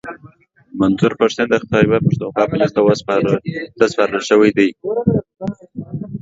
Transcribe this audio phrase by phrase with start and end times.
[0.79, 2.75] منظور پښتین د خیبرپښتونخوا پوليسو
[3.79, 4.69] ته سپارل شوی دی